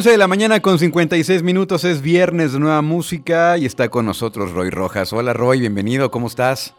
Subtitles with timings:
[0.00, 4.06] 11 de la mañana con 56 minutos, es viernes de nueva música y está con
[4.06, 5.12] nosotros Roy Rojas.
[5.12, 6.74] Hola Roy, bienvenido, ¿cómo estás?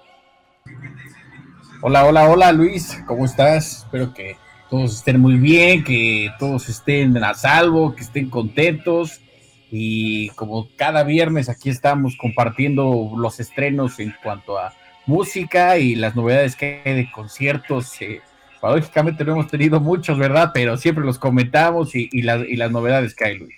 [1.84, 3.84] Hola, hola, hola Luis, ¿cómo estás?
[3.84, 4.38] Espero que
[4.72, 9.22] todos estén muy bien, que todos estén a salvo, que estén contentos
[9.70, 14.74] y como cada viernes aquí estamos compartiendo los estrenos en cuanto a
[15.06, 18.02] música y las novedades que hay de conciertos.
[18.02, 18.22] Eh,
[18.62, 20.52] paradójicamente no hemos tenido muchos, ¿verdad?
[20.54, 23.56] Pero siempre los comentamos y, las novedades que hay, Luis.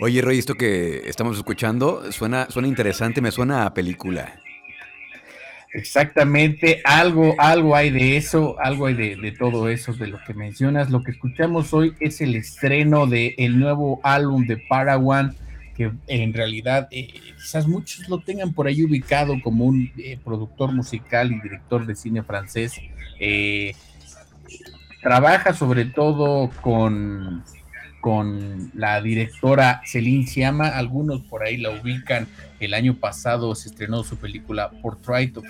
[0.00, 4.40] Oye, Roy, esto que estamos escuchando suena, suena interesante, me suena a película.
[5.72, 10.90] Exactamente, algo, algo hay de eso, algo hay de, todo eso, de lo que mencionas.
[10.90, 15.28] Lo que escuchamos hoy es el estreno del el nuevo álbum de Paraguay,
[15.76, 20.72] que en realidad eh, quizás muchos lo tengan por ahí ubicado como un eh, productor
[20.72, 22.80] musical y director de cine francés.
[23.20, 23.74] Eh,
[25.00, 27.42] trabaja sobre todo con,
[28.00, 32.26] con la directora Celine Siama, algunos por ahí la ubican,
[32.60, 35.44] el año pasado se estrenó su película Portrait of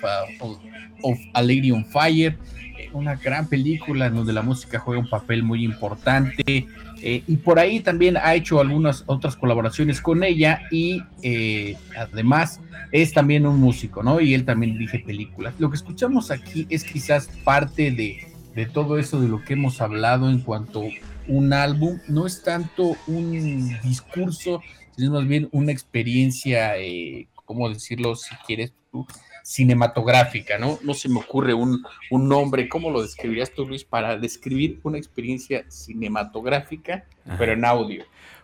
[1.33, 2.37] a, Lady on Fire,
[2.77, 6.67] eh, una gran película en donde la música juega un papel muy importante,
[7.03, 12.61] eh, y por ahí también ha hecho algunas otras colaboraciones con ella y eh, además
[12.91, 14.21] es también un músico, ¿no?
[14.21, 15.55] Y él también dirige películas.
[15.57, 19.81] Lo que escuchamos aquí es quizás parte de de todo eso de lo que hemos
[19.81, 20.89] hablado en cuanto a
[21.27, 24.61] un álbum, no es tanto un discurso,
[24.95, 29.05] sino más bien una experiencia, eh, ¿cómo decirlo si quieres tú?
[29.43, 30.79] cinematográfica, ¿no?
[30.83, 35.65] No se me ocurre un, nombre, ¿cómo lo describirías tú, Luis, para describir una experiencia
[35.67, 37.05] cinematográfica,
[37.37, 38.03] pero en audio?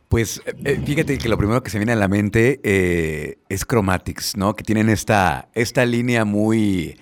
[0.09, 3.65] Pues eh, eh, fíjate que lo primero que se viene a la mente eh, es
[3.65, 4.55] Chromatics, ¿no?
[4.55, 6.99] Que tienen esta, esta línea muy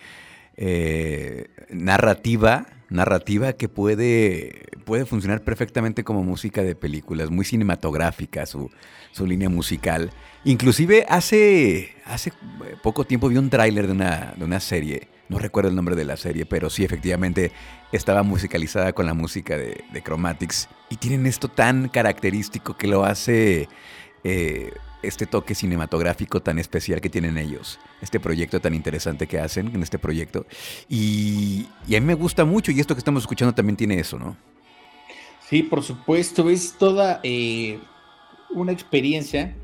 [1.69, 8.69] narrativa narrativa que puede, puede funcionar perfectamente como música de películas, muy cinematográfica su,
[9.11, 10.11] su línea musical.
[10.43, 12.31] Inclusive hace, hace
[12.83, 16.05] poco tiempo vi un tráiler de una, de una serie, no recuerdo el nombre de
[16.05, 17.51] la serie, pero sí efectivamente
[17.91, 23.05] estaba musicalizada con la música de, de Chromatics y tienen esto tan característico que lo
[23.05, 23.67] hace...
[24.23, 24.71] Eh,
[25.07, 29.83] este toque cinematográfico tan especial que tienen ellos, este proyecto tan interesante que hacen en
[29.83, 30.45] este proyecto.
[30.89, 34.35] Y, a mí me gusta mucho y esto que estamos escuchando también tiene eso, ¿no?
[35.47, 37.79] Sí, por supuesto, es toda eh,
[38.49, 39.55] una experiencia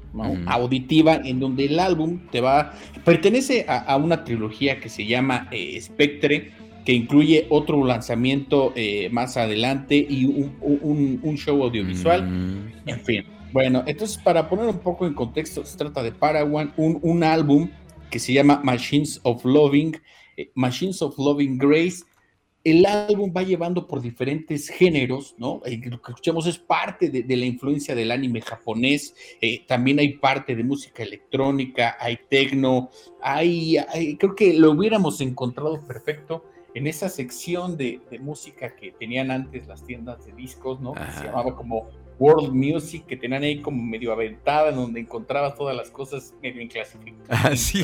[0.45, 2.73] auditiva en donde el álbum te va,
[3.05, 6.51] pertenece a, una trilogía que se llama eh, Spectre,
[6.85, 14.17] que incluye otro lanzamiento eh, más adelante y un, show audiovisual, en fin bueno, entonces
[14.17, 17.69] para poner un poco en contexto, se trata de Paraguay, un, un álbum
[18.11, 19.97] que se llama Machines of Loving,
[20.37, 22.03] eh, Machines of Loving Grace.
[22.63, 25.61] El álbum va llevando por diferentes géneros, ¿no?
[25.65, 30.17] Eh, lo que escuchamos es parte de, la influencia del anime japonés, eh, también hay
[30.17, 33.77] parte de música electrónica, hay techno, hay,
[34.19, 36.45] creo que lo hubiéramos encontrado perfecto
[36.75, 40.93] en esa sección de, música que tenían antes las tiendas de discos, ¿no?
[40.93, 41.89] se llamaba como
[42.21, 47.27] World Music que tenían ahí como medio aventada, donde encontrabas todas las cosas medio inclasificadas.
[47.27, 47.83] Ah, sí.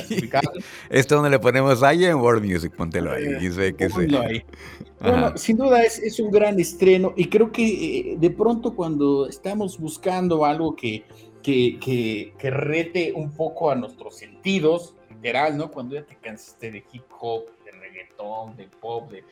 [0.90, 3.26] Esto donde le ponemos ahí en World Music, póntelo ahí.
[3.42, 4.46] Y sé que ahí.
[5.00, 9.28] Bueno, sin duda es, es, un gran estreno y creo que eh, de pronto cuando
[9.28, 11.04] estamos buscando algo que,
[11.44, 15.70] que, que, que rete un poco a nuestros sentidos, literal, ¿no?
[15.70, 19.24] Cuando ya te cansaste de hip hop, de reggaetón, de pop, de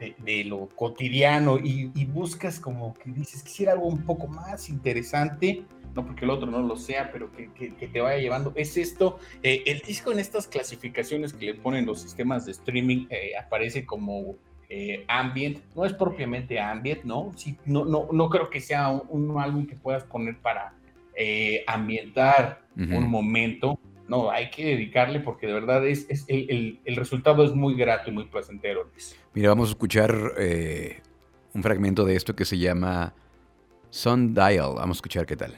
[0.00, 5.62] de, lo cotidiano y, buscas como que dices, quisiera algo un poco más interesante,
[5.94, 9.18] no porque el otro no lo sea, pero que, te vaya llevando, es esto.
[9.42, 13.84] Eh, el disco en estas clasificaciones que le ponen los sistemas de streaming eh, aparece
[13.84, 14.36] como
[14.68, 17.32] eh, ambient, no es propiamente ambient, ¿no?
[17.36, 20.74] Sí, no, no, no creo que sea un, álbum que puedas poner para
[21.66, 23.78] ambientar un momento,
[24.10, 28.24] no, hay que dedicarle porque de verdad es, el, resultado es muy grato y muy
[28.24, 28.90] placentero.
[29.34, 31.00] Mira, vamos a escuchar eh,
[31.54, 33.14] un fragmento de esto que se llama
[33.90, 34.74] Sundial.
[34.74, 35.54] Vamos a escuchar qué tal.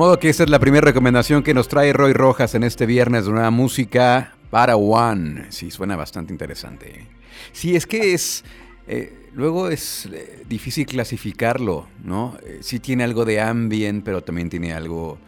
[0.00, 3.26] Modo que esa es la primera recomendación que nos trae Roy Rojas en este viernes
[3.26, 5.44] de nueva música para One.
[5.50, 7.06] Sí, suena bastante interesante.
[7.52, 8.42] Sí, es que es...
[8.88, 12.38] Eh, luego es eh, difícil clasificarlo, ¿no?
[12.46, 15.18] Eh, sí tiene algo de ambient, pero también tiene algo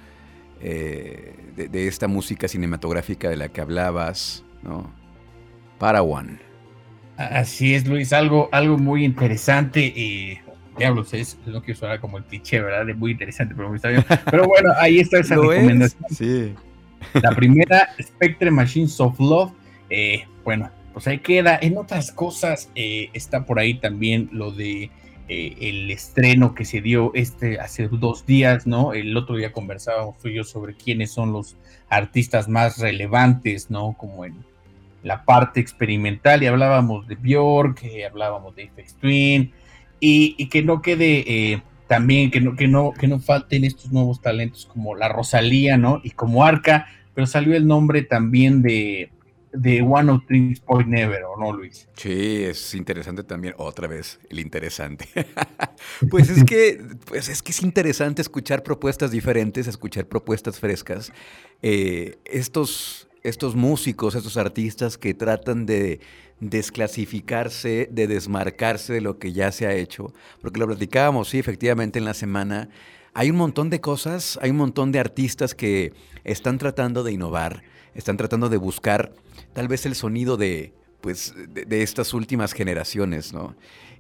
[0.59, 4.91] de, esta música cinematográfica de la que hablabas, ¿no?
[5.79, 6.39] Para One.
[7.19, 10.41] Así es, Luis, algo, algo muy interesante.
[10.77, 12.89] Diablos es, no quiero sonar como el cliché, ¿verdad?
[12.89, 14.05] Es muy interesante, pero está bien.
[14.31, 16.05] Pero bueno, ahí está esa recomendación.
[16.11, 16.55] Sí.
[17.21, 19.53] La primera, Spectre Machines of Love.
[19.91, 21.59] Eh, bueno, pues ahí queda.
[21.61, 24.91] En otras cosas, eh, está por ahí también lo de
[25.29, 28.93] eh, el estreno que se dio este hace dos días, ¿no?
[28.93, 31.57] El otro día conversábamos tú y yo sobre quiénes son los
[31.89, 33.95] artistas más relevantes, ¿no?
[33.99, 34.45] Como en
[35.03, 39.53] la parte experimental, y hablábamos de Björk, hablábamos de FX Twin,
[40.05, 44.21] y, que no quede eh, también, que no, que, no, que no falten estos nuevos
[44.21, 46.01] talentos como la Rosalía, ¿no?
[46.03, 49.13] Y como Arca, pero salió el nombre también de,
[49.53, 51.87] de One of Things Point Never, ¿o no, Luis?
[51.95, 55.09] Sí, es interesante también, otra vez, el interesante.
[56.11, 61.13] pues es que, pues es que es interesante escuchar propuestas diferentes, escuchar propuestas frescas.
[61.63, 66.01] Eh, estos, estos músicos, estos artistas que tratan de
[66.43, 72.01] desclasificarse, de desmarcarse de lo que ya se ha hecho, porque lo platicábamos, sí, efectivamente
[72.01, 72.69] en la semana,
[73.15, 75.93] hay un montón de cosas, hay un montón de artistas que
[76.25, 77.63] están tratando de innovar,
[77.95, 79.13] están tratando de buscar
[79.53, 83.55] tal vez el sonido de, pues, de, estas últimas generaciones, ¿no?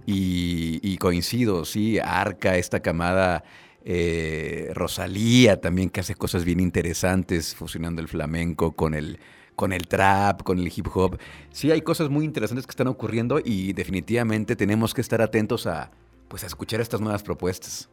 [0.04, 3.44] Y, coincido, sí, Arca, esta camada
[3.84, 9.20] eh, Rosalía también que hace cosas bien interesantes, fusionando el flamenco con el,
[9.62, 11.20] con el trap, con el hip hop.
[11.52, 15.92] Sí hay cosas muy interesantes que están ocurriendo y definitivamente tenemos que estar atentos a,
[16.26, 17.88] pues, a escuchar estas nuevas propuestas.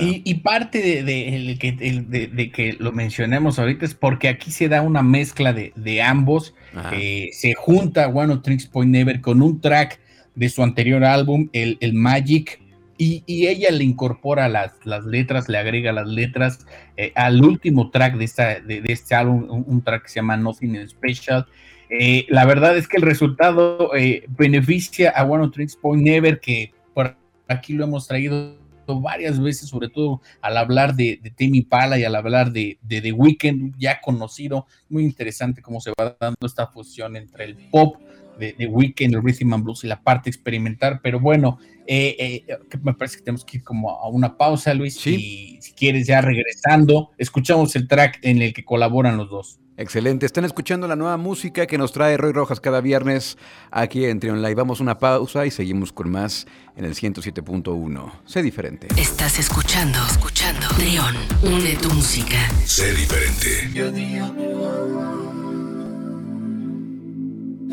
[0.00, 6.02] Y, parte de, que, lo mencionemos ahorita es porque aquí se da una mezcla de,
[6.02, 6.54] ambos.
[6.94, 10.00] Eh, se junta One of Tricks Point Never con un track
[10.34, 12.58] de su anterior álbum, el, el Magic,
[12.98, 14.72] y, ella le incorpora las,
[15.04, 19.82] letras, le agrega las letras eh, al último track de, esta, de, este álbum, un,
[19.82, 21.46] track que se llama Nothing Special.
[21.90, 26.40] Eh, la verdad es que el resultado eh, beneficia a One of Tricks Point Never,
[26.40, 27.16] que por
[27.48, 32.04] aquí lo hemos traído varias veces, sobre todo al hablar de, de Timmy Pala y
[32.04, 36.68] al hablar de, de The Weeknd, ya conocido, muy interesante cómo se va dando esta
[36.68, 37.96] fusión entre el pop
[38.38, 42.58] de, de Weekend, el Rhythm and Blues y la parte experimental, pero bueno, eh, eh,
[42.82, 46.20] me parece que tenemos que ir como a una pausa, Luis, y si quieres ya
[46.20, 49.60] regresando, escuchamos el track en el que colaboran los dos.
[49.78, 53.36] Excelente, están escuchando la nueva música que nos trae Roy Rojas cada viernes
[53.70, 54.54] aquí en Trion Live.
[54.54, 58.12] Vamos a una pausa y seguimos con más en el 107.1.
[58.24, 58.88] Sé diferente.
[58.96, 60.66] Estás escuchando, escuchando.
[60.78, 62.38] Trion, une tu música.
[62.64, 63.68] Sé diferente.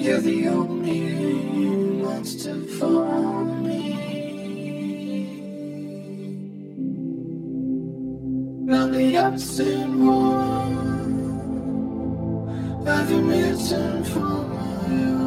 [0.04, 1.00] You're the only
[2.44, 3.94] to follow me.
[8.70, 10.44] On the opposite wall,
[12.86, 15.23] I've been written for my own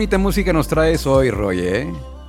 [0.00, 2.19] bonita música nos traes hoy, Roy.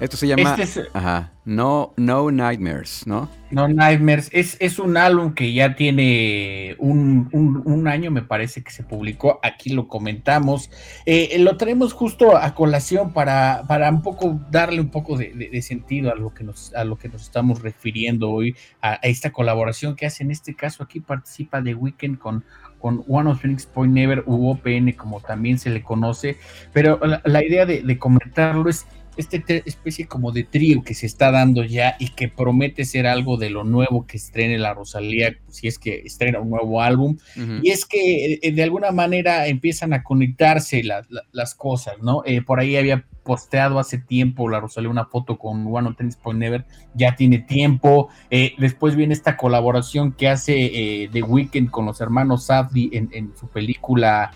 [0.00, 3.28] Esto se llama Este es- ajá, no, no Nightmares, ¿no?
[3.50, 8.62] No Nightmares es, es un álbum que ya tiene un, un- un año, me parece
[8.62, 9.40] que se publicó.
[9.42, 10.70] Aquí lo comentamos.
[11.06, 15.48] Eh, lo traemos justo a colación para, para un poco darle un poco de, de-
[15.48, 19.00] de sentido a lo que nos, a lo que nos estamos refiriendo hoy, a, a
[19.02, 20.82] esta colaboración que hace en este caso.
[20.84, 22.44] Aquí participa The Weeknd con,
[22.78, 26.36] con One of Phoenix Point Never, u OPN, como también se le conoce.
[26.72, 28.86] Pero la, la idea de, de comentarlo es
[29.18, 33.06] este te- especie como de trío que se está dando ya y que promete ser
[33.06, 37.18] algo de lo nuevo que estrene la Rosalía, si es que estrena un nuevo álbum.
[37.62, 42.22] Y es que eh, de alguna manera empiezan a conectarse las, la- las cosas, ¿no?
[42.24, 46.16] Eh, por ahí había posteado hace tiempo la Rosalía una foto con One on Tennis
[46.16, 48.08] Point Never, ya tiene tiempo.
[48.30, 50.54] Eh, después viene esta colaboración que hace
[51.02, 54.30] eh, The Weeknd con los hermanos Safdie en, en su película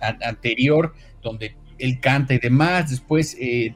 [0.00, 2.90] an- anterior, donde él canta y demás.
[2.90, 3.74] Después eh,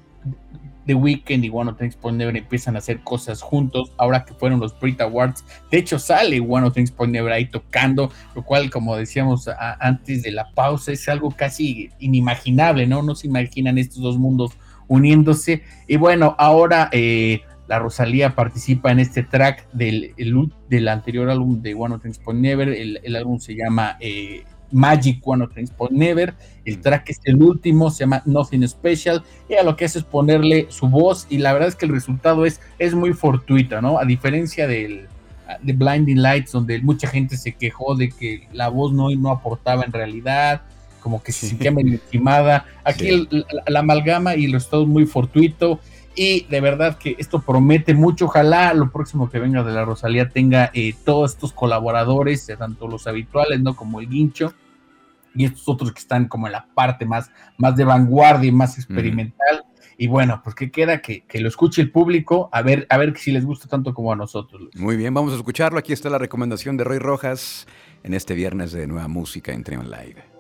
[0.87, 3.93] The Weeknd y One of Things Point Never empiezan a hacer cosas juntos.
[3.99, 7.47] Ahora que fueron los Brit Awards, de hecho sale One of Things Point Never ahí
[7.47, 9.49] tocando, lo cual, como decíamos
[9.81, 13.03] antes de la pausa, es algo casi inimaginable, ¿no?
[13.03, 14.53] No se imaginan estos dos mundos
[14.87, 15.63] uniéndose.
[15.89, 21.61] Y bueno, ahora eh, la Rosalía participa en este track del, el del anterior álbum
[21.63, 22.69] de One of Things Point Never.
[22.69, 26.35] El, el álbum se llama eh, Magic One of Things Point Never.
[26.65, 29.23] El track es el último, se llama Nothing Special.
[29.49, 31.27] Y a lo que hace es ponerle su voz.
[31.31, 33.99] Y la verdad es que el resultado es, es muy fortuito, ¿no?
[33.99, 35.07] A diferencia del
[35.63, 39.85] de Blinding Lights, donde mucha gente se quejó de que la voz no, no aportaba
[39.85, 40.63] en realidad,
[41.01, 42.65] como que se sentía medio encimada.
[42.83, 43.29] Aquí Sí.
[43.31, 45.79] el- la, la amalgama y el resultado es muy fortuito.
[46.19, 48.25] Y de verdad que esto promete mucho.
[48.25, 53.07] Ojalá lo próximo que venga de la Rosalía tenga eh, todos estos colaboradores, tanto los
[53.07, 53.77] habituales, ¿no?
[53.77, 54.55] Como el guincho,
[55.35, 58.79] y estos otros que están como en la parte más, más de vanguardia y más
[58.79, 59.65] experimental.
[59.99, 63.17] Y bueno, pues que queda que, que lo escuche el público, a ver, a ver
[63.19, 64.61] si les gusta tanto como a nosotros.
[64.61, 64.77] Luis.
[64.77, 65.79] Muy bien, vamos a escucharlo.
[65.79, 67.67] Aquí está la recomendación de Roy Rojas
[68.03, 70.36] en este viernes de nueva música en Trion Live.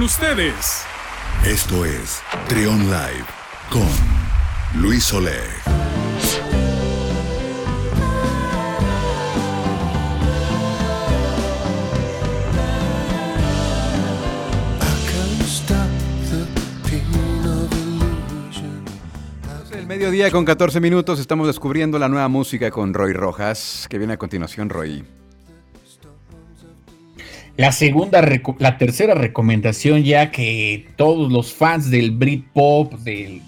[0.00, 0.86] Con ustedes.
[1.44, 3.26] Esto es Trion Live
[3.70, 5.34] con Luis Oleg.
[19.72, 24.14] El mediodía con 14 minutos estamos descubriendo la nueva música con Roy Rojas, que viene
[24.14, 25.19] a continuación, Roy.
[27.60, 28.26] La segunda,
[28.58, 33.42] la tercera recomendación ya que todos los fans del Britpop, del,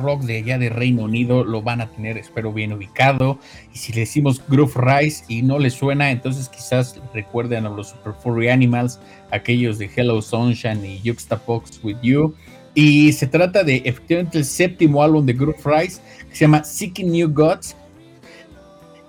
[0.00, 3.38] rock de allá de Reino Unido lo van a tener, espero bien ubicado.
[3.74, 7.88] Y si le decimos Groove Rise y no les suena, entonces quizás recuerden a los
[7.88, 9.00] Super Furry Animals,
[9.32, 12.34] aquellos de Hello Sunshine y Juxtapox With You.
[12.74, 17.12] Y se trata de efectivamente el séptimo álbum de Groove Rise, que se llama Seeking
[17.12, 17.76] New Gods,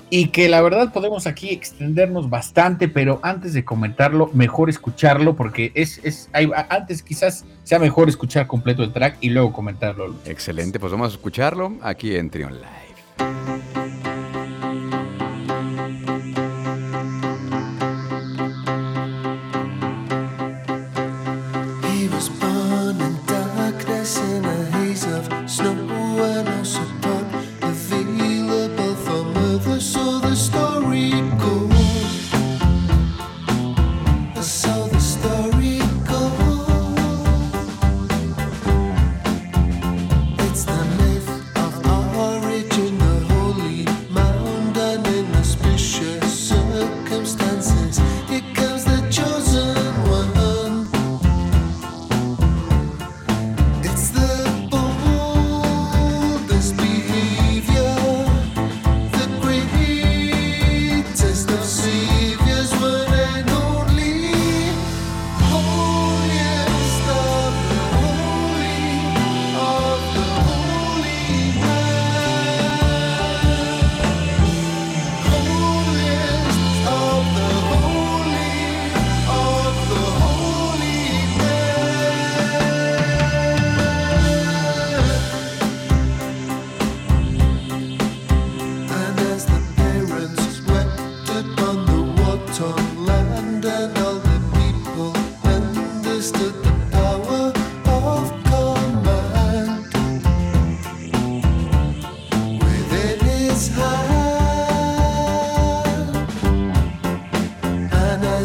[0.10, 5.72] y que la verdad podemos aquí extendernos bastante, pero antes de comentarlo, mejor escucharlo porque
[5.76, 10.16] es, es hay, antes quizás sea mejor escuchar completo el track y luego comentarlo.
[10.26, 13.79] Excelente, pues vamos a escucharlo aquí en Trion Live.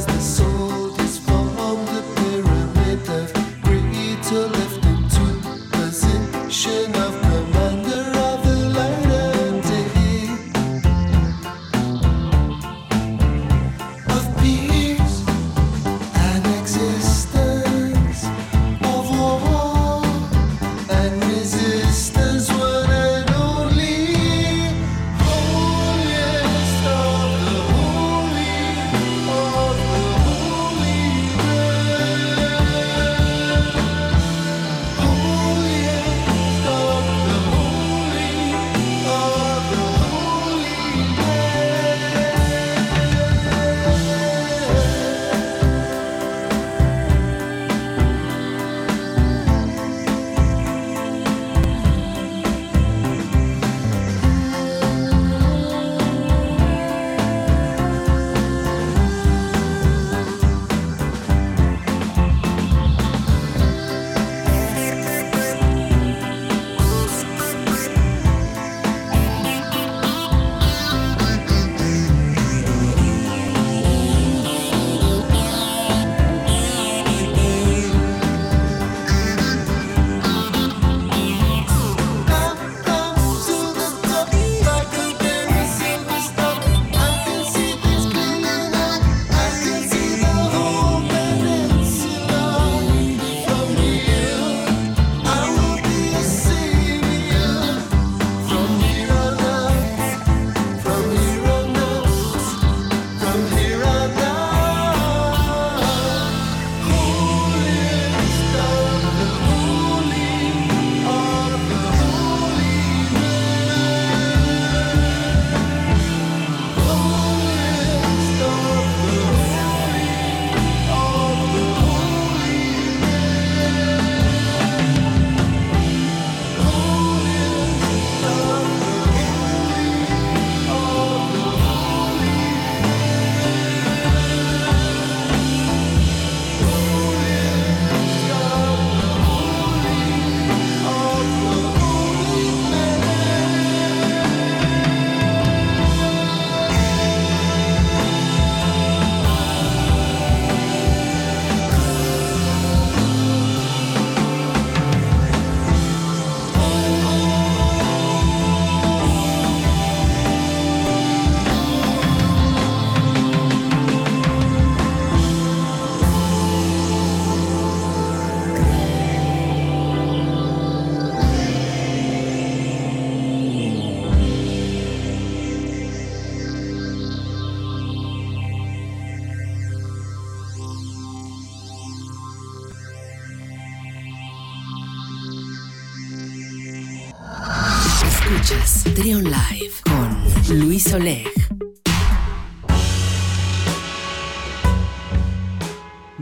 [0.07, 0.54] the soul.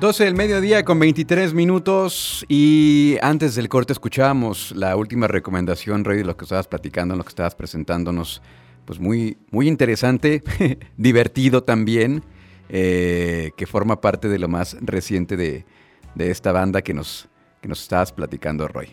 [0.03, 6.19] 12 del mediodía con 23 minutos y antes del corte escuchábamos la última recomendación, Rey,
[6.19, 8.43] de lo que estabas platicando, lo que estabas presentándonos.
[8.85, 10.43] Pues muy, muy interesante,
[10.97, 12.25] divertido también,
[12.69, 15.65] eh, que forma parte de lo más reciente de,
[16.17, 17.29] de esta banda que nos,
[17.61, 18.89] que nos estabas platicando, Roy.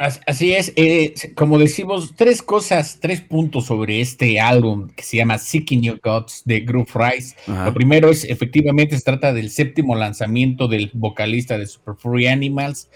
[0.00, 5.18] As- Así es, eh, como decimos, tres cosas, tres puntos sobre este álbum que se
[5.18, 7.36] llama Seeking Your Gods de Groove Rise.
[7.46, 7.66] Ajá.
[7.66, 12.88] Lo primero es, efectivamente, se trata del séptimo lanzamiento del vocalista de Super Free Animals.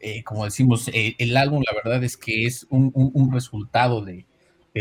[0.00, 4.04] Eh, como decimos, eh, el álbum, la verdad es que es un, un- un resultado
[4.04, 4.26] de,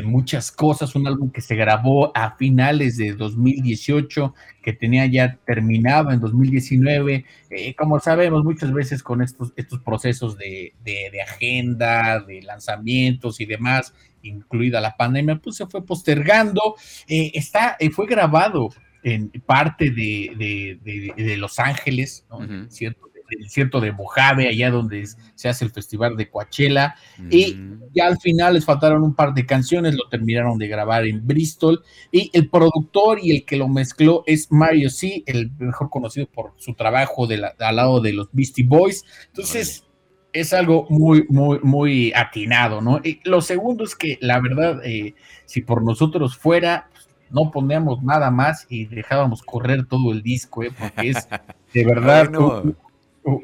[0.02, 5.38] de muchas cosas, un álbum que se grabó a finales de 2018, que tenía ya
[5.46, 7.26] terminado en 2019.
[7.50, 13.40] Eh, como sabemos, muchas veces con estos, estos procesos de, de- de agenda, de lanzamientos
[13.42, 16.76] y demás, incluida la pandemia, pues se fue postergando.
[17.08, 18.70] Eh, está, eh, fue grabado
[19.04, 22.40] en parte de, de- Los Ángeles, ¿no?
[22.70, 26.96] Cierto, del desierto de Mojave, allá donde se hace el festival de Coachella.
[27.30, 27.82] Y Mm.
[27.96, 31.84] ya al final les faltaron un par de canciones, lo terminaron de grabar en Bristol.
[32.12, 36.54] Y el productor y el que lo mezcló es Mario C., el mejor conocido por
[36.58, 39.04] su trabajo de la- al lado de los Beastie Boys.
[39.28, 39.86] Entonces,
[40.32, 43.00] es algo muy, muy, muy atinado, ¿no?
[43.04, 45.16] Y lo segundo es que, la verdad, eh,
[45.46, 50.64] si por nosotros fuera, pues, no poníamos nada más y dejábamos correr todo el disco,
[50.64, 50.72] ¿eh?
[50.78, 51.28] Porque es
[51.74, 52.62] de verdad Ay, no.
[52.62, 52.78] un,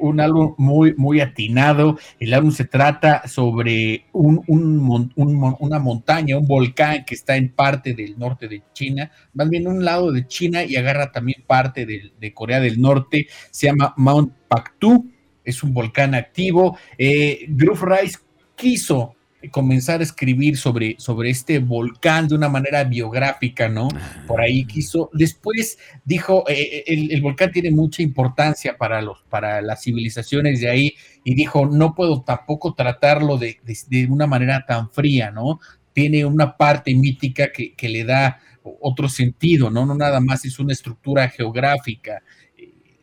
[0.00, 1.98] un- álbum muy, muy atinado.
[2.18, 7.50] El álbum se trata sobre un- un un una montaña, un volcán que está en
[7.50, 11.86] parte del norte de China, más bien un lado de China y agarra también parte
[11.86, 13.26] del- de, Corea del Norte.
[13.50, 15.06] Se llama Mount Paktu,
[15.44, 16.76] es un volcán activo.
[16.98, 18.18] Eh, Groove Rice
[18.54, 19.14] quiso
[19.50, 23.88] comenzar a escribir sobre, sobre este volcán de una manera biográfica, ¿no?
[24.26, 25.10] Por ahí quiso.
[25.12, 30.70] Después dijo, eh, el, el volcán tiene mucha importancia para, los, para las civilizaciones de
[30.70, 30.94] ahí
[31.24, 35.60] y dijo, no puedo tampoco tratarlo de, de- de una manera tan fría, ¿no?
[35.92, 38.40] Tiene una parte mítica que, que le da
[38.80, 39.86] otro sentido, ¿no?
[39.86, 42.45] No nada más es una estructura geográfica eh,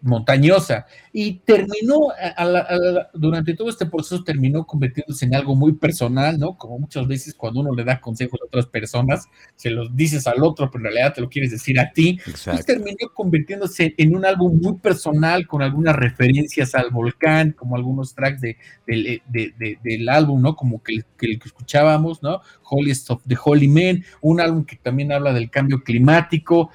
[0.03, 5.55] montañosa y terminó a- la- a la- durante todo este proceso terminó convirtiéndose en algo
[5.55, 6.57] muy personal, ¿no?
[6.57, 10.43] Como muchas veces cuando uno le da consejos a otras personas, se los dices al
[10.43, 12.19] otro, pero en realidad te lo quieres decir a ti.
[12.51, 18.13] Pues terminó convirtiéndose en un álbum muy personal con algunas referencias al volcán, como algunos
[18.13, 20.55] tracks de, del- de- de- del álbum, ¿no?
[20.55, 22.41] Como que, el- que el que escuchábamos, ¿no?
[22.69, 26.69] Holiest of the Holy Men, un álbum que también habla del cambio climático.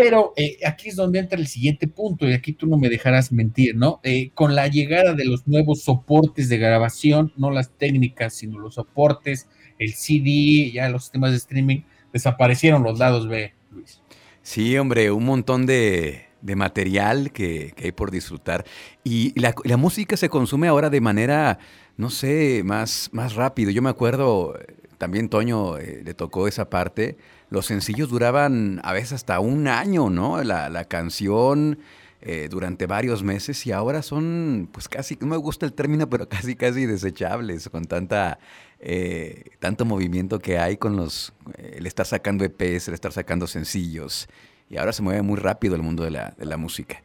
[0.00, 3.32] Pero eh, aquí es donde entra el siguiente punto, y aquí tú no me dejarás
[3.32, 3.98] mentir, ¿no?
[4.04, 8.74] Eh, con la llegada de los nuevos soportes de grabación, no las técnicas, sino los
[8.74, 11.80] soportes, el CD, ya los sistemas de streaming,
[12.12, 14.00] desaparecieron los lados B, Luis.
[14.42, 18.64] Sí, hombre, un montón de, de material que, hay por disfrutar.
[19.02, 21.58] Y la, música se consume ahora de manera,
[21.96, 23.72] no sé, más, más rápido.
[23.72, 27.16] Yo me acuerdo, eh, también Toño le tocó esa parte.
[27.50, 30.42] Los sencillos duraban a veces hasta un año, ¿no?
[30.44, 31.78] La, la canción
[32.20, 36.28] eh, durante varios meses y ahora son, pues casi, no me gusta el término, pero
[36.28, 38.40] casi, casi desechables con tanta,
[38.80, 43.46] eh, tanto movimiento que hay con los, eh, el estar sacando EPs, el estar sacando
[43.46, 44.28] sencillos.
[44.68, 47.02] Y ahora se mueve muy rápido el mundo de la, de la música.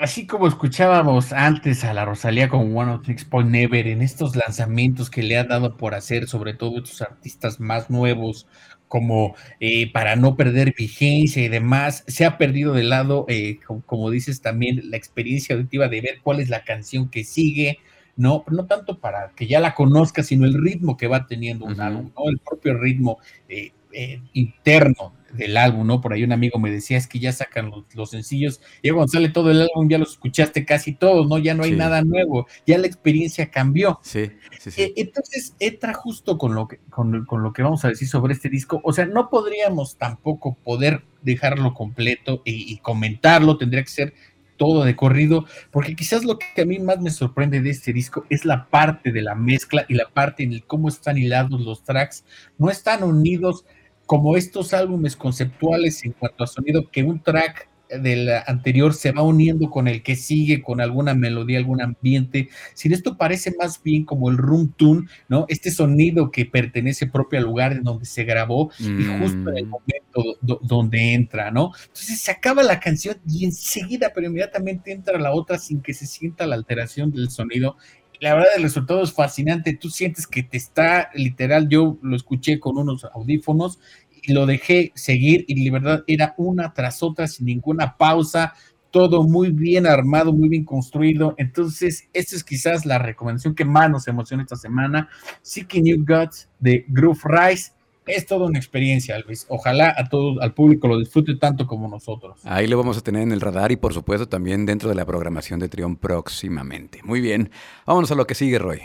[0.00, 4.36] Así como escuchábamos antes a la Rosalía con One of Six Point Never en estos
[4.36, 8.46] lanzamientos que le ha dado por hacer, sobre todo estos artistas más nuevos,
[8.88, 13.82] como eh, para no perder vigencia y demás, se ha perdido de lado, eh, como,
[13.82, 17.78] como dices también, la experiencia auditiva de ver cuál es la canción que sigue,
[18.16, 21.80] no, no tanto para que ya la conozca, sino el ritmo que va teniendo un
[21.80, 22.28] álbum, ¿no?
[22.28, 23.18] el propio ritmo
[23.48, 26.00] eh, eh, interno del álbum, ¿no?
[26.00, 29.08] Por ahí un amigo me decía, es que ya sacan los, los sencillos, y cuando
[29.08, 31.38] sale todo el álbum ya los escuchaste casi todos, ¿no?
[31.38, 31.76] Ya no hay Sí.
[31.76, 33.98] nada nuevo, ya la experiencia cambió.
[34.02, 34.82] Sí, sí, sí.
[34.82, 38.34] Eh, entonces, entra justo con lo, que, con, con lo que vamos a decir sobre
[38.34, 38.80] este disco.
[38.84, 44.14] O sea, no podríamos tampoco poder dejarlo completo y, y comentarlo, tendría que ser
[44.56, 48.24] todo de corrido, porque quizás lo que a mí más me sorprende de este disco
[48.30, 51.84] es la parte de la mezcla y la parte en el cómo están hilados los
[51.84, 52.24] tracks,
[52.56, 53.66] no están unidos
[54.06, 59.22] como estos álbumes conceptuales en cuanto a sonido, que un track del anterior se va
[59.22, 62.48] uniendo con el que sigue, con alguna melodía, algún ambiente.
[62.74, 65.44] Sin esto parece más bien como el room tune, ¿no?
[65.48, 69.66] Este sonido que pertenece propio al lugar en donde se grabó y justo en el
[69.66, 69.70] Mm.
[69.70, 71.70] momento do- donde entra, ¿no?
[71.82, 76.06] Entonces se acaba la canción y enseguida, pero inmediatamente entra la otra sin que se
[76.06, 77.76] sienta la alteración del sonido.
[78.20, 79.74] La verdad el resultado es fascinante.
[79.74, 83.78] Tú sientes que te está literal, yo lo escuché con unos audífonos
[84.22, 88.54] y lo dejé seguir y la verdad era una tras otra sin ninguna pausa,
[88.90, 91.34] todo muy bien armado, muy bien construido.
[91.38, 95.08] Entonces, esta es quizás la recomendación que más nos emociona esta semana.
[95.42, 97.72] Seeking New Gods de Groove Rise.
[98.06, 99.46] Es toda una experiencia, Luis.
[99.48, 102.40] Ojalá a todo al público lo disfrute tanto como nosotros.
[102.44, 105.04] Ahí lo vamos a tener en el radar y por supuesto también dentro de la
[105.04, 107.00] programación de Trión próximamente.
[107.02, 107.50] Muy bien,
[107.84, 108.80] vámonos a lo que sigue, Roy.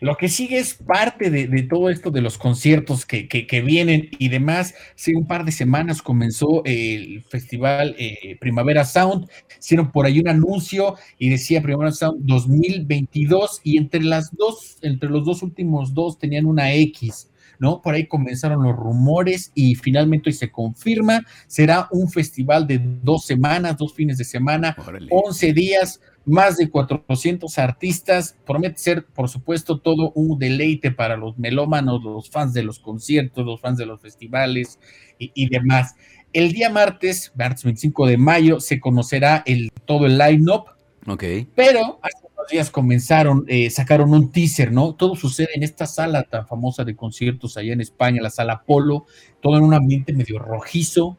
[0.00, 3.62] Lo que sigue es parte de, de todo esto de los conciertos que, que, que,
[3.62, 4.74] vienen y demás.
[4.94, 9.28] Hace un par de semanas comenzó el festival eh, Primavera Sound.
[9.58, 15.10] Hicieron por ahí un anuncio y decía Primavera Sound 2022 y entre las dos, entre
[15.10, 17.28] los dos últimos dos tenían una X.
[17.58, 17.82] ¿no?
[17.82, 23.24] Por ahí comenzaron los rumores y finalmente hoy se confirma, será un festival de dos
[23.26, 25.08] semanas, dos fines de semana, Órale.
[25.10, 31.38] 11 días, más de 400 artistas, promete ser, por supuesto, todo un deleite para los
[31.38, 34.78] melómanos, los fans de los conciertos, los fans de los festivales
[35.18, 35.94] y, y demás.
[36.34, 40.64] El día martes, martes 25 de mayo, se conocerá el, todo el line-up,
[41.06, 41.24] Ok.
[41.54, 44.94] pero hace unos días comenzaron, eh, sacaron un teaser, ¿no?
[44.94, 49.06] Todo sucede en esta sala tan famosa de conciertos allá en España, la sala Polo,
[49.40, 51.18] todo en un ambiente medio rojizo,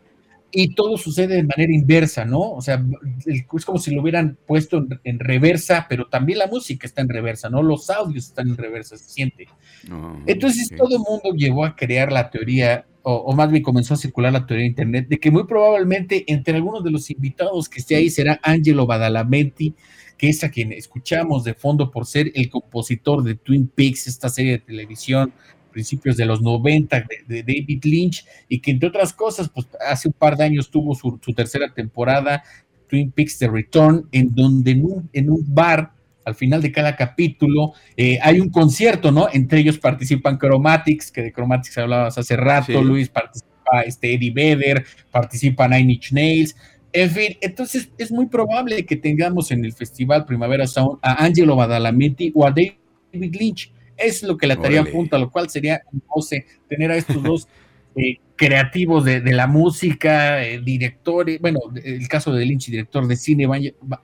[0.52, 2.40] y todo sucede de manera inversa, ¿no?
[2.40, 2.84] O sea,
[3.26, 7.10] es como si lo hubieran puesto en, en, reversa, pero también la música está en
[7.10, 7.62] reversa, ¿no?
[7.62, 9.48] Los audios están en reversa, se siente.
[9.92, 10.78] Oh, Entonces okay.
[10.78, 14.34] todo el mundo llegó a crear la teoría, o, o, más bien comenzó a circular
[14.34, 17.96] la teoría de Internet, de que muy probablemente entre algunos de los invitados que esté
[17.96, 19.76] ahí será Angelo Badalamenti,
[20.20, 24.30] que es a quien escuchamos de fondo por ser el compositor de Twin Peaks, esta
[24.30, 25.34] serie de televisión
[25.70, 30.08] principios de los 90 de, de, David Lynch y que entre otras cosas, pues hace
[30.10, 32.44] un par de años tuvo su, su tercera temporada,
[32.88, 35.94] Twin Peaks The Return, en donde en un, en un bar,
[36.26, 39.28] al final de cada capítulo, eh, hay un concierto, ¿no?
[39.32, 42.84] Entre ellos participan Chromatics, que de Chromatics hablabas hace rato, sí.
[42.84, 46.56] Luis, participa este Eddie Vedder, participa Nine Inch Nails,
[46.92, 51.56] en fin, entonces es muy probable que tengamos en el Festival Primavera Sound a Angelo
[51.56, 53.72] Badalamenti o a David Lynch.
[53.96, 57.48] Es lo que la tarea apunta, lo cual sería, no sé, tener a estos dos
[57.96, 63.18] eh, creativos de, de, la música, eh, directores, bueno, el caso de Lynch, director de
[63.18, 63.46] cine,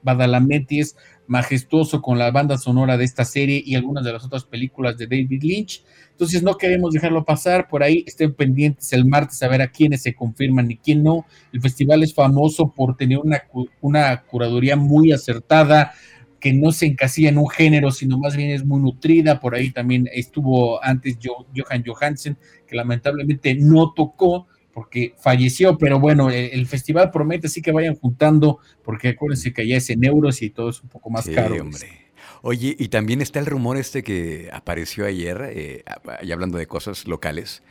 [0.02, 4.46] Badalamenti es majestuoso con la banda sonora de esta serie y algunas de las otras
[4.46, 5.84] películas de David Lynch.
[6.12, 10.02] Entonces no queremos dejarlo pasar, por ahí estén pendientes el martes a ver a quiénes
[10.02, 11.26] se confirman y quién no.
[11.52, 13.44] El festival es famoso por tener una,
[13.82, 15.94] una curaduría muy acertada,
[16.40, 19.40] que no se encasilla en un género, sino más bien es muy nutrida.
[19.40, 26.30] Por ahí también estuvo antes Johan Johansen, que lamentablemente no tocó porque falleció, pero bueno,
[26.30, 30.42] el, el, festival promete así que vayan juntando, porque acuérdense que ya es en euros
[30.42, 31.56] y todo es un poco más sí, caro.
[31.62, 32.12] Hombre.
[32.42, 35.84] Oye, y también está el rumor este que apareció ayer, eh,
[36.22, 37.64] y hablando de cosas locales,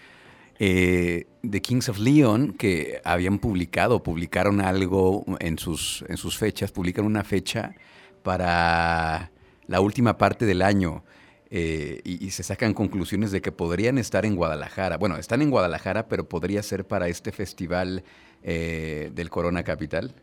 [0.58, 6.72] eh, de Kings of Leon, que habían publicado, publicaron algo en sus, en sus fechas,
[6.72, 7.74] publican una fecha
[8.22, 9.30] para
[9.66, 11.04] la última parte del año
[11.56, 14.96] eh, y, y, se sacan conclusiones de que podrían estar en Guadalajara.
[14.96, 18.02] Bueno, están en Guadalajara, pero podría ser para este festival
[18.42, 20.16] eh, del Corona Capital.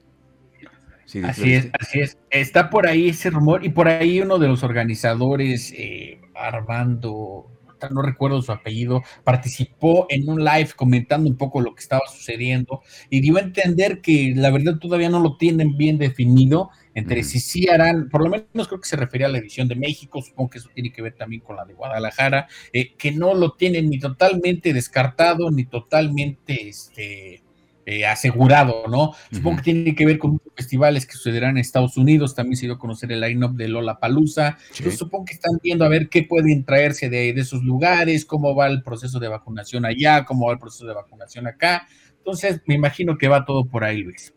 [1.05, 2.17] Sí, así es, así es.
[2.31, 7.49] Está por ahí ese rumor y por ahí uno de los organizadores, eh, Armando,
[7.89, 12.81] no recuerdo su apellido, participó en un live comentando un poco lo que estaba sucediendo
[13.09, 17.23] y dio a entender que la verdad todavía no lo tienen bien definido entre mm.
[17.23, 20.21] si sí harán, por lo menos creo que se refería a la edición de México,
[20.21, 23.53] supongo que eso tiene que ver también con la de Guadalajara, eh, que no lo
[23.53, 27.40] tienen ni totalmente descartado, ni totalmente este,
[27.85, 29.13] eh, asegurado, ¿no?
[29.31, 29.57] Supongo uh -huh.
[29.57, 32.75] que tiene que ver con muchos festivales que sucederán en Estados Unidos, también se dio
[32.75, 34.79] a conocer el line-up de Lola Palusa, sí.
[34.79, 38.55] entonces supongo que están viendo a ver qué pueden traerse de, de esos lugares, cómo
[38.55, 42.75] va el proceso de vacunación allá, cómo va el proceso de vacunación acá, entonces me
[42.75, 44.33] imagino que va todo por ahí, Luis.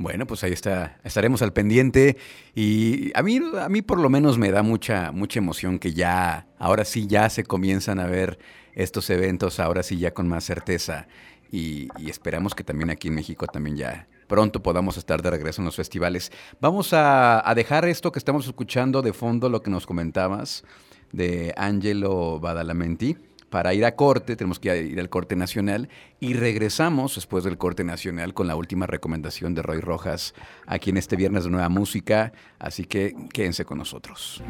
[0.00, 2.16] Bueno, pues ahí está, estaremos al pendiente
[2.54, 6.46] y a mí, a mí por lo menos me da mucha, mucha emoción que ya,
[6.56, 8.38] ahora sí ya se comienzan a ver
[8.74, 11.08] estos eventos, ahora sí ya con más certeza
[11.50, 15.66] y, esperamos que también aquí en México también ya pronto podamos estar de regreso en
[15.66, 16.30] los festivales.
[16.60, 20.64] Vamos a, a dejar esto que estamos escuchando de fondo, lo que nos comentabas
[21.12, 23.16] de Angelo Badalamenti
[23.50, 25.88] para ir a corte, tenemos que ir al corte nacional
[26.20, 30.34] y regresamos después del corte nacional con la última recomendación de Roy Rojas
[30.66, 34.42] aquí en este viernes de Nueva Música, así que quédense con nosotros.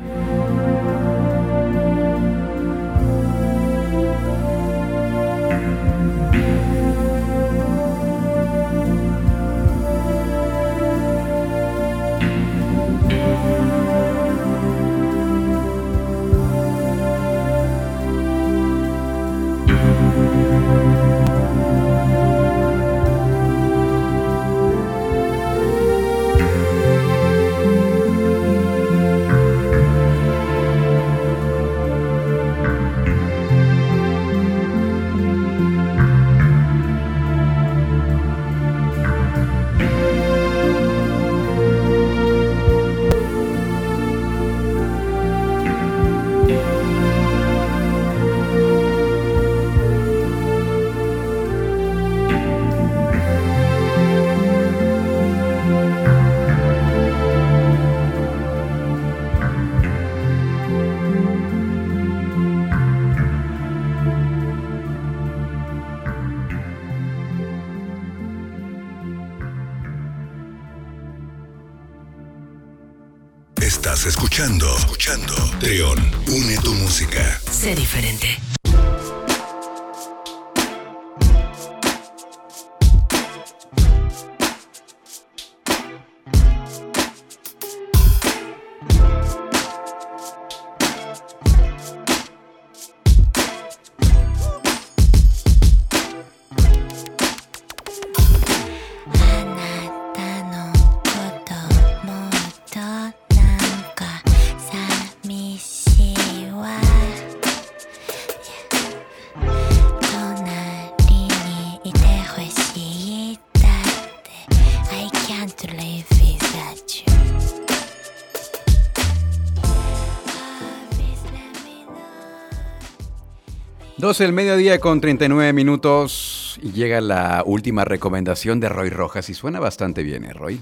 [124.20, 129.60] El mediodía con 39 minutos y llega la última recomendación de Roy Rojas y suena
[129.60, 130.60] bastante bien, ¿eh, Roy?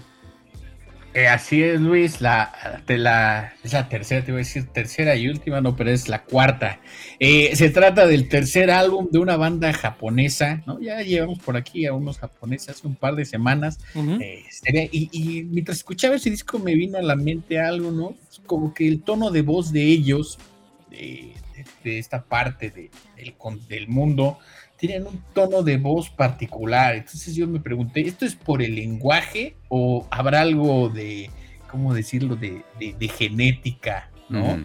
[1.15, 5.17] Eh, así es, Luis, la, de la, es la tercera, te voy a decir tercera
[5.17, 6.81] y última, no, pero es la cuarta.
[7.19, 10.79] Eh, se trata del tercer álbum de una banda japonesa, ¿no?
[10.79, 13.79] Ya llevamos por aquí a unos japoneses hace un par de semanas.
[13.95, 14.45] Eh,
[14.93, 18.15] y, mientras escuchaba ese disco me vino a la mente algo, ¿no?
[18.45, 20.39] Como que el tono de voz de ellos,
[21.85, 22.91] de esta parte de,
[23.69, 24.39] del, mundo
[24.77, 26.95] tienen un tono de voz particular.
[26.95, 31.31] Entonces yo me pregunté, ¿esto es por el lenguaje o habrá algo de,
[31.71, 32.63] ¿cómo decirlo?, de,
[33.17, 34.65] genética, ¿no?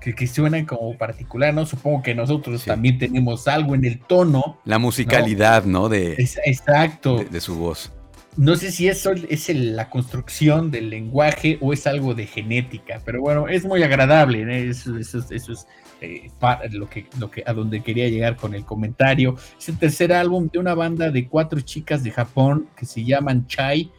[0.00, 1.66] Que, que suenan como particular, ¿no?
[1.66, 4.58] Supongo que nosotros también tenemos algo en el tono.
[4.64, 5.88] La musicalidad, ¿no?
[5.88, 6.14] De,
[6.44, 7.24] exacto.
[7.24, 7.92] De, su voz.
[8.36, 13.20] No sé si eso es la construcción del lenguaje o es algo de genética, pero
[13.20, 14.68] bueno, es muy agradable, ¿eh?
[14.70, 15.66] eso, eso, eso, es
[16.00, 16.30] eh,
[16.70, 19.36] lo que, lo que, a donde quería llegar con el comentario.
[19.58, 23.46] Es el tercer álbum de una banda de cuatro chicas de Japón que se llaman
[23.46, 23.90] Chai,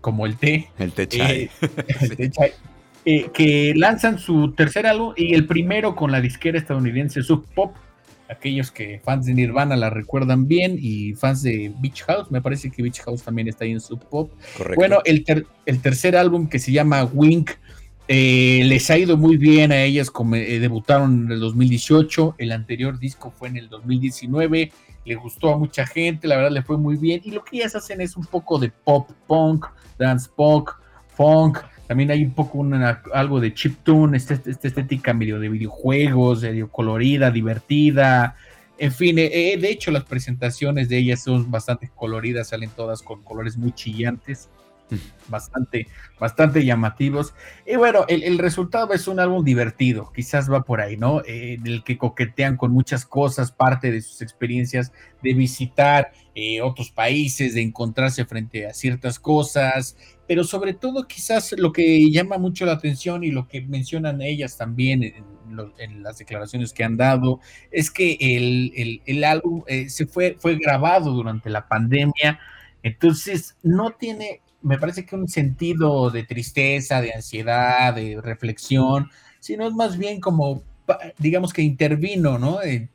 [0.00, 0.68] como el té.
[0.78, 1.42] El té Chai.
[1.42, 1.50] Eh,
[3.04, 7.74] eh, que lanzan su tercer álbum y el primero con la disquera estadounidense Sub Pop.
[8.28, 12.72] Aquellos que fans de Nirvana la recuerdan bien y fans de Beach House, me parece
[12.72, 14.32] que Beach House también está ahí en Sub Pop.
[14.74, 15.24] Bueno, el,
[15.64, 17.52] el tercer álbum que se llama Wink
[18.08, 22.52] eh, les ha ido muy bien a ellas, como, eh, debutaron en el 2018, el
[22.52, 24.72] anterior disco fue en el 2019,
[25.04, 27.74] le gustó a mucha gente, la verdad le fue muy bien, y lo que ellas
[27.74, 29.66] hacen es un poco de pop punk,
[29.98, 30.70] dance punk,
[31.08, 32.64] funk, también hay un poco
[33.12, 38.36] algo de chiptune, esta, esta, estética medio de videojuegos, medio colorida, divertida,
[38.78, 43.22] en fin, eh, de hecho las presentaciones de ellas son bastante coloridas, salen todas con
[43.22, 44.48] colores muy chillantes
[45.28, 47.34] bastante, bastante llamativos.
[47.66, 51.20] Y bueno, el, resultado es un álbum divertido, quizás va por ahí, ¿no?
[51.24, 56.60] Eh, en el que coquetean con muchas cosas, parte de sus experiencias de visitar eh,
[56.60, 59.96] otros países, de encontrarse frente a ciertas cosas,
[60.28, 64.56] pero sobre todo quizás lo que llama mucho la atención y lo que mencionan ellas
[64.56, 70.56] también en, las declaraciones que han dado, es que el, álbum eh, se fue, fue
[70.56, 72.38] grabado durante la pandemia,
[72.82, 79.66] entonces no tiene me parece que un sentido de tristeza, de ansiedad, de reflexión, sino
[79.66, 80.62] es más bien como,
[81.18, 82.62] digamos que intervino, ¿no?
[82.62, 82.88] Eh,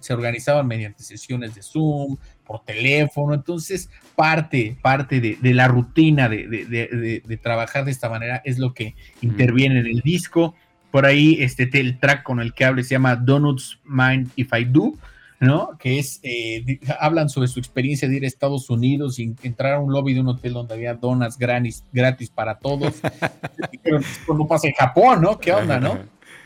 [0.00, 2.16] se organizaban mediante sesiones de Zoom,
[2.50, 8.74] por teléfono, entonces parte, parte de, la rutina de, trabajar de esta manera es lo
[8.74, 10.56] que interviene en el disco.
[10.90, 14.64] Por ahí este el track con el que hable se llama Donuts Mind If I
[14.64, 14.94] Do,
[15.40, 15.70] ¿no?
[15.78, 19.80] Que es, eh, hablan sobre su experiencia de ir a Estados Unidos y entrar a
[19.80, 22.94] un lobby de un hotel donde había donas gratis, gratis para todos.
[23.82, 25.38] Pero esto no pasa en Japón, ¿no?
[25.38, 25.98] ¿Qué onda, no?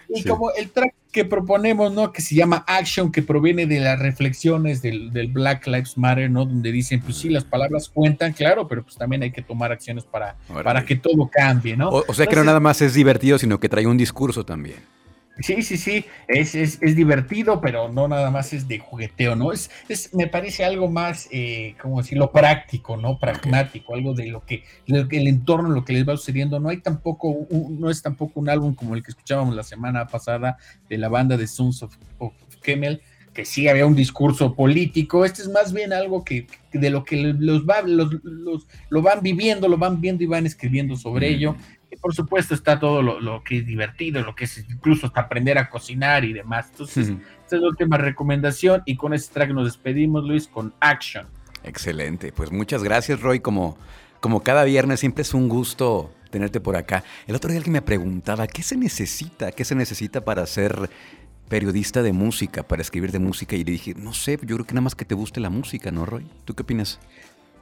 [0.09, 2.12] Y como el track que proponemos, ¿no?
[2.12, 6.45] Que se llama Action, que proviene de las reflexiones del, Black Lives Matter, ¿no?
[6.45, 10.05] Donde dicen, pues sí, las palabras cuentan, claro, pero pues también hay que tomar acciones
[10.05, 11.88] para, para que todo cambie, ¿no?
[11.90, 14.76] O, sea que no nada más es divertido, sino que trae un discurso también.
[15.41, 19.51] Sí, sí, sí, es, es, es, divertido, pero no nada más es de jugueteo, ¿no?
[19.51, 23.18] Es, es me parece algo más, eh, como decirlo, práctico, ¿no?
[23.18, 26.61] Pragmático, algo de lo que, el entorno, lo que les va sucediendo.
[26.61, 30.57] No hay tampoco, no es tampoco un álbum como el que escuchábamos la semana pasada
[30.89, 32.32] de la banda de Sons of, of
[32.62, 35.24] Kemel, que sí había un discurso político.
[35.24, 39.20] Este es más bien algo que, de lo que los, va, los, los, lo van
[39.20, 41.57] viviendo, lo van viendo y van escribiendo sobre ello
[42.01, 45.68] por supuesto está todo lo, que es divertido, lo que es incluso hasta aprender a
[45.68, 46.68] cocinar y demás.
[46.70, 47.11] Entonces,
[47.42, 51.26] esta es la última recomendación y con este track nos despedimos, Luis, con Action.
[51.62, 53.40] Excelente, pues muchas gracias, Roy.
[53.40, 53.78] Como,
[54.20, 57.05] como cada viernes, siempre es un gusto tenerte por acá.
[57.26, 59.53] El otro día alguien me preguntaba, ¿qué se necesita?
[59.53, 60.90] ¿Qué se necesita para ser
[61.49, 63.57] periodista de música, para escribir de música?
[63.57, 65.90] Y le dije, no sé, yo creo que nada más que te guste la música,
[65.90, 66.26] ¿no, Roy?
[66.45, 66.99] ¿Tú qué opinas?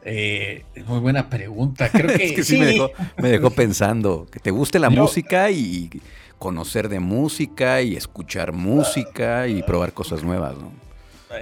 [0.04, 1.88] Eh, muy buena pregunta.
[1.90, 4.26] Creo que, es que sí, Me, dejó, me, dejó, pensando.
[4.30, 5.90] Que te guste la Yo, música y
[6.38, 10.72] conocer de música y escuchar música y probar cosas nuevas, ¿no?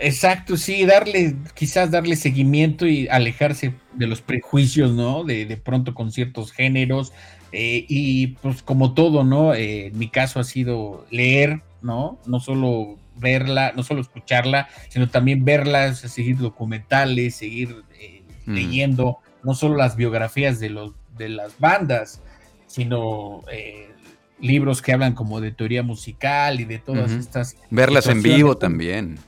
[0.00, 5.24] Exacto, sí, darle, quizás darle seguimiento y alejarse de los prejuicios, ¿no?
[5.24, 7.12] De, de pronto con ciertos géneros.
[7.52, 9.54] Eh, y pues como todo, ¿no?
[9.54, 12.18] Eh, en mi caso ha sido leer, ¿no?
[12.26, 18.54] No solo verla, no solo escucharla, sino también verlas, seguir documentales, seguir eh, mm.
[18.54, 22.22] leyendo, no solo las biografías de, los, de las bandas,
[22.66, 23.90] sino eh,
[24.40, 27.20] libros que hablan como de teoría musical y de todas uh -huh.
[27.20, 27.56] estas...
[27.70, 29.18] Verlas en vivo también.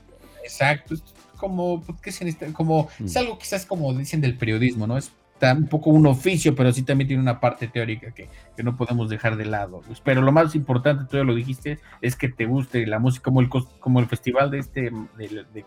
[0.42, 1.02] Exacto, es
[1.36, 2.20] como, ¿qué es,
[2.52, 3.04] como mm.
[3.04, 4.96] es algo quizás como dicen del periodismo, ¿no?
[4.96, 5.12] Es
[5.50, 9.10] un poco un oficio, pero sí también tiene una parte teórica que, que, no podemos
[9.10, 9.82] dejar de lado.
[10.04, 13.40] Pero lo más importante, tú ya lo dijiste, es que te guste la música, como
[13.40, 15.64] el, como el festival de este, de, de,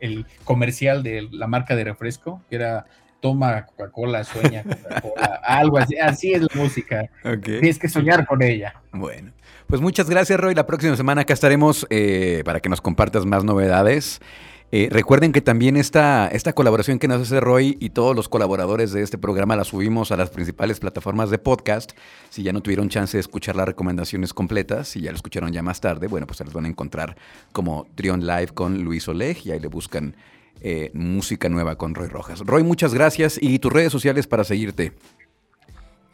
[0.00, 2.86] el comercial de la marca de refresco, que era
[3.20, 7.08] toma Coca-Cola, sueña Coca-Cola, algo así, así es la música.
[7.20, 7.60] Okay.
[7.60, 8.74] Tienes que soñar con ella.
[8.92, 9.32] Bueno,
[9.66, 13.44] pues muchas gracias Roy, la próxima semana acá estaremos eh, para que nos compartas más
[13.44, 14.20] novedades.
[14.70, 18.92] Eh, recuerden que también esta, esta colaboración que nos hace Roy y todos los colaboradores
[18.92, 21.92] de este programa la subimos a las principales plataformas de podcast.
[22.28, 25.62] Si ya no tuvieron chance de escuchar las recomendaciones completas, si ya lo escucharon ya
[25.62, 27.16] más tarde, bueno, pues se las van a encontrar
[27.52, 30.14] como Trion Live con Luis Oleg y ahí le buscan
[30.60, 32.40] eh, música nueva con Roy Rojas.
[32.40, 34.92] Roy, muchas gracias y tus redes sociales para seguirte.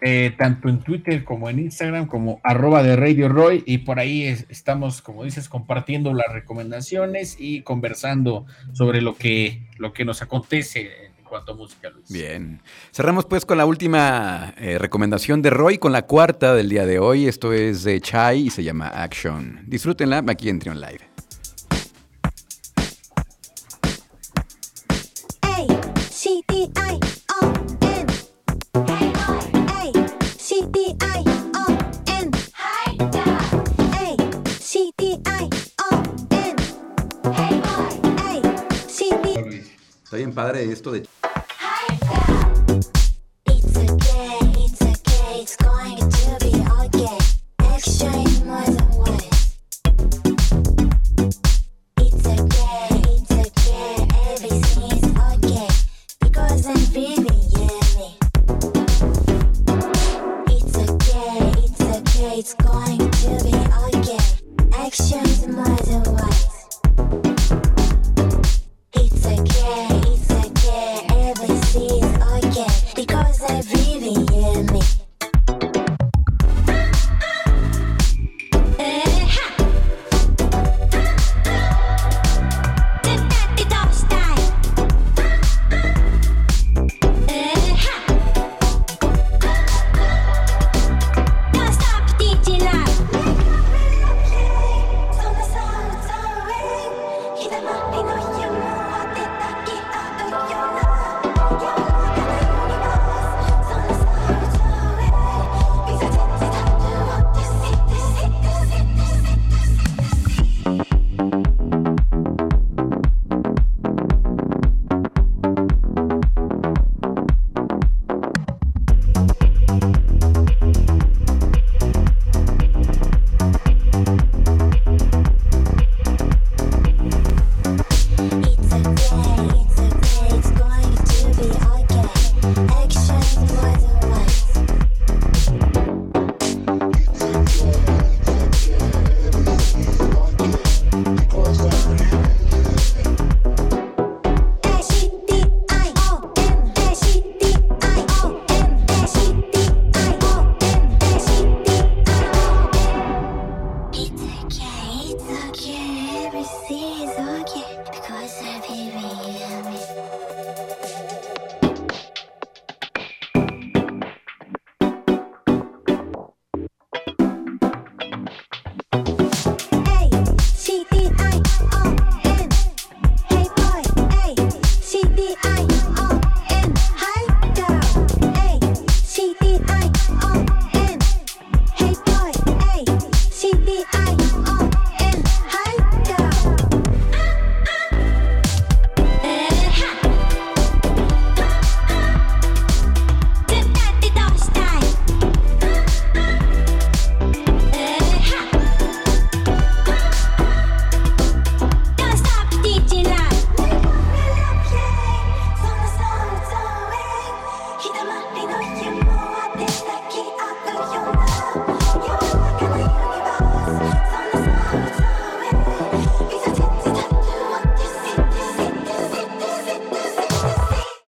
[0.01, 4.25] Eh, tanto en Twitter como en Instagram, como arroba de Radio Roy, y por ahí
[4.25, 10.21] es, estamos, como dices, compartiendo las recomendaciones y conversando sobre lo que, lo que nos
[10.21, 12.11] acontece en cuanto a música, Luis.
[12.11, 12.61] Bien.
[12.93, 16.99] Cerramos pues con la última eh, recomendación de Roy, con la cuarta del día de
[16.99, 17.27] hoy.
[17.27, 19.63] Esto es de Chai y se llama Action.
[19.67, 21.14] Disfrútenla aquí en Trion Live.
[40.15, 41.24] Está bien padre esto de...